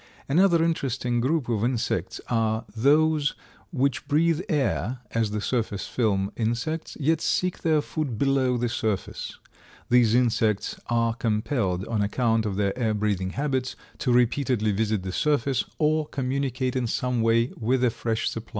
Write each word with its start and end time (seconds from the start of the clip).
Another 0.27 0.63
interesting 0.63 1.21
group 1.21 1.47
of 1.47 1.63
insects 1.63 2.19
are 2.27 2.65
those 2.75 3.35
which 3.71 4.07
breathe 4.07 4.41
air, 4.49 4.97
as 5.11 5.29
the 5.29 5.39
surface 5.41 5.85
film 5.85 6.31
insects, 6.35 6.97
yet 6.99 7.21
seek 7.21 7.59
their 7.59 7.81
food 7.81 8.17
below 8.17 8.57
the 8.57 8.67
surface. 8.67 9.37
These 9.91 10.15
insects 10.15 10.79
are 10.87 11.13
compelled, 11.13 11.85
on 11.85 12.01
account 12.01 12.47
of 12.47 12.55
their 12.55 12.75
air 12.75 12.95
breathing 12.95 13.33
habits, 13.37 13.75
to 13.99 14.11
repeatedly 14.11 14.71
visit 14.71 15.03
the 15.03 15.11
surface 15.11 15.65
or 15.77 16.07
communicate 16.07 16.75
in 16.75 16.87
some 16.87 17.21
way 17.21 17.51
with 17.55 17.83
a 17.83 17.91
fresh 17.91 18.27
supply 18.27 18.39
of 18.41 18.47
air. 18.47 18.49